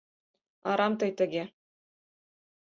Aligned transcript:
—Арам 0.69 0.93
тый 0.99 1.11
тыге. 1.19 1.43